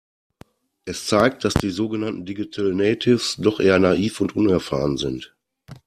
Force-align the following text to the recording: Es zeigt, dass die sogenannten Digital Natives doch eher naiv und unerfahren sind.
Es 0.85 1.05
zeigt, 1.05 1.45
dass 1.45 1.53
die 1.53 1.69
sogenannten 1.69 2.25
Digital 2.25 2.73
Natives 2.73 3.35
doch 3.39 3.59
eher 3.59 3.77
naiv 3.77 4.19
und 4.19 4.35
unerfahren 4.35 4.97
sind. 4.97 5.35